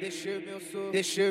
Deixei 0.00 0.40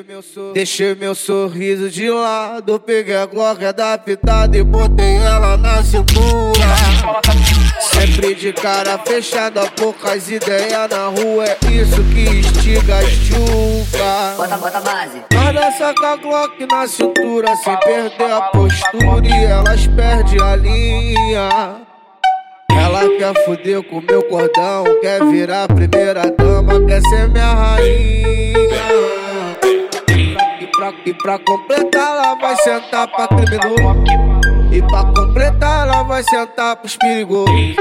meu, 0.06 0.22
sor... 0.22 0.52
Deixei, 0.52 0.94
meu 0.94 1.14
sorriso 1.16 1.90
de 1.90 2.08
lado. 2.08 2.78
Peguei 2.78 3.16
a 3.16 3.26
Glock 3.26 3.64
adaptada 3.64 4.56
e 4.56 4.62
botei 4.62 5.16
ela 5.16 5.56
na 5.56 5.82
cintura. 5.82 6.60
Sempre 7.80 8.36
de 8.36 8.52
cara 8.52 8.98
fechada, 8.98 9.68
poucas 9.72 10.30
ideias 10.30 10.88
na 10.88 11.08
rua. 11.08 11.44
É 11.44 11.58
isso 11.72 12.04
que 12.14 12.22
instiga 12.22 12.98
as 12.98 13.10
chuvas. 13.10 14.36
Bota, 14.36 14.56
bota 14.56 14.80
base. 14.80 15.22
Nós 15.32 15.54
dança 15.54 15.92
com 15.92 16.06
a 16.06 16.16
Glock 16.16 16.66
na 16.70 16.86
cintura, 16.86 17.56
sem 17.56 17.76
perder 17.80 18.30
a 18.30 18.42
postura. 18.42 19.26
E 19.26 19.44
elas 19.44 19.88
perdem 19.88 20.40
a 20.40 20.54
linha. 20.54 21.95
Quer 23.06 23.44
fuder 23.44 23.82
com 23.84 24.00
meu 24.00 24.20
cordão, 24.24 24.84
quer 25.00 25.24
virar 25.26 25.64
a 25.64 25.68
primeira 25.68 26.28
dama, 26.32 26.84
quer 26.86 27.00
ser 27.02 27.28
minha 27.28 27.52
rainha. 27.52 28.66
E 30.60 30.66
pra, 30.66 30.92
e 31.06 31.14
pra 31.14 31.38
completar, 31.38 32.16
ela 32.16 32.34
vai 32.34 32.56
sentar 32.56 33.06
pra 33.06 33.28
criminoso. 33.28 34.04
E 34.72 34.82
pra 34.82 35.04
completar, 35.04 35.86
ela 35.86 36.02
vai 36.02 36.22
sentar 36.24 36.76
pros 36.76 36.96
perigosos. 36.96 37.76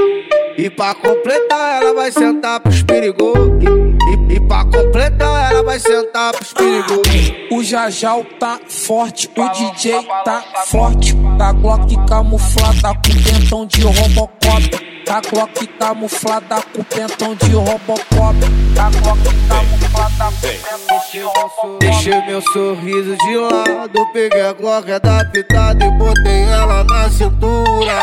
E 0.57 0.69
pra 0.69 0.93
completar, 0.93 1.81
ela 1.81 1.93
vai 1.93 2.11
sentar 2.11 2.59
pros 2.59 2.83
perigosos. 2.83 3.49
E, 3.61 4.31
e, 4.31 4.35
e 4.35 4.39
pra 4.39 4.63
completar, 4.63 5.51
ela 5.51 5.63
vai 5.63 5.79
sentar 5.79 6.33
pros 6.33 6.53
perigosos. 6.53 7.33
O 7.51 7.63
Jajal 7.63 8.23
tá 8.39 8.59
forte, 8.69 9.29
o 9.35 9.49
DJ 9.49 10.01
tá 10.23 10.43
forte. 10.67 11.15
Tá 11.37 11.51
Glock 11.51 11.95
camuflada 12.07 12.93
com 12.93 13.23
pentão 13.23 13.65
de 13.65 13.81
Robocop. 13.81 14.94
Tá 15.05 15.21
Glock 15.21 15.67
camuflada 15.67 16.61
com 16.73 16.83
pentão 16.83 17.35
de 17.35 17.51
Robocop. 17.51 18.35
Tá 18.75 18.89
Glock 18.89 19.21
camuflada 19.47 20.31
com 20.31 20.41
pentão 20.41 21.01
de 21.11 21.19
Robocop. 21.19 21.79
Deixei 21.79 22.21
meu 22.25 22.41
sorriso 22.41 23.15
de 23.15 23.37
lado, 23.37 24.11
peguei 24.11 24.41
a 24.41 24.53
Glock 24.53 24.91
adaptada 24.91 25.85
e 25.85 25.91
botei 25.91 26.43
ela 26.43 26.83
na 26.83 27.09
cintura. 27.09 27.93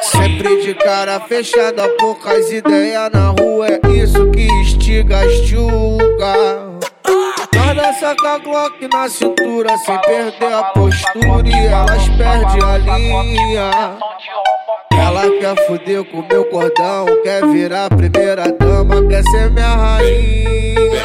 Sempre 0.00 0.62
de 0.62 0.74
cara 0.74 1.20
fechada, 1.20 1.86
poucas 1.98 2.50
ideias 2.50 3.10
na 3.12 3.28
rua, 3.28 3.68
é 3.68 3.88
isso 3.88 4.30
que 4.30 4.46
instiga 4.46 5.20
as 5.20 5.32
chugas. 5.46 6.80
Nós 7.54 7.76
dança 7.76 8.16
com 8.16 8.26
a 8.26 8.38
Glock 8.38 8.88
na 8.90 9.08
cintura, 9.08 9.76
sem 9.78 10.00
perder 10.00 10.52
a 10.52 10.64
postura 10.64 11.46
e 11.46 11.66
elas 11.66 12.08
perdem 12.08 12.62
a 12.64 12.78
linha. 12.78 13.98
Quer 15.20 15.66
fuder 15.66 16.02
com 16.04 16.22
meu 16.22 16.46
cordão, 16.46 17.04
quer 17.22 17.46
virar 17.48 17.90
primeira 17.90 18.50
dama, 18.52 19.06
quer 19.06 19.22
ser 19.24 19.50
minha 19.50 19.76
rainha. 19.76 21.02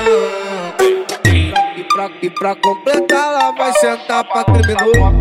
E 1.76 1.84
pra, 1.84 2.10
e 2.22 2.30
pra 2.30 2.56
completar, 2.56 3.34
ela 3.34 3.52
vai 3.52 3.74
sentar 3.74 4.24
pra 4.24 4.46
criminoso. 4.46 5.20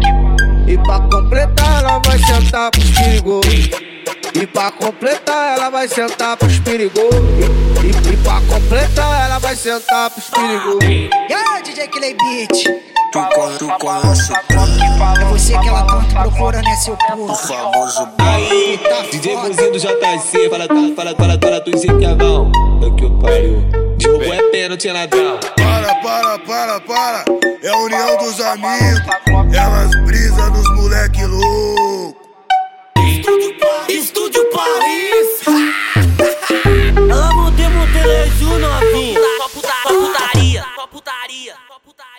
E 0.68 0.78
pra 0.78 1.00
completar, 1.00 1.82
ela 1.82 2.00
vai 2.06 2.18
sentar 2.20 2.70
pros 2.70 2.90
perigosos. 2.92 3.70
E 4.32 4.46
pra 4.46 4.70
completar, 4.70 5.56
ela 5.58 5.70
vai 5.70 5.88
sentar 5.88 6.36
pros 6.36 6.60
perigosos. 6.60 7.20
E, 7.82 7.86
e, 7.86 8.12
e 8.12 8.16
pra 8.18 8.40
completar, 8.42 9.26
ela 9.26 9.38
vai 9.40 9.56
sentar 9.56 10.10
pros 10.10 10.30
perigosos. 10.30 10.84
Aí, 10.84 11.62
DJ 11.64 11.88
Clay 11.88 12.14
Beat? 12.14 12.93
Tu, 13.14 13.20
tu 13.60 13.68
conhece 13.78 14.32
o 14.32 15.20
É 15.20 15.24
você 15.26 15.56
que 15.56 15.68
ela 15.68 15.84
tanto 15.84 16.12
procura, 16.12 16.60
né, 16.60 16.74
seu 16.74 16.94
o 16.94 16.96
porra? 16.96 17.36
famoso 17.36 18.08
Aí, 18.18 18.76
Tá 18.78 19.02
DJ 19.02 19.36
do 19.70 19.78
JC, 19.78 20.50
fala, 20.50 20.66
fala, 20.66 20.94
fala, 20.96 21.14
fala, 21.14 21.38
fala, 21.40 21.60
tu 21.60 21.70
dizer 21.70 21.96
que 21.96 22.04
é 22.04 22.12
bom. 22.12 22.50
É 22.84 22.90
que 22.98 23.04
o 23.04 23.10
pariu. 23.12 23.60
Derrubou 23.98 24.34
é 24.34 24.42
pênalti, 24.50 24.90
ladrão. 24.90 25.38
Para, 25.56 25.94
para, 25.94 26.38
para, 26.40 26.80
para. 26.80 27.24
É 27.62 27.68
a 27.68 27.76
união 27.76 28.16
dos 28.18 28.40
amigos. 28.40 29.00
Elas 29.54 29.93